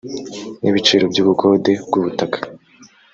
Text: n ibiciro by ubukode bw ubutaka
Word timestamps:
n 0.61 0.63
ibiciro 0.69 1.03
by 1.11 1.17
ubukode 1.23 1.71
bw 1.85 1.93
ubutaka 1.99 2.37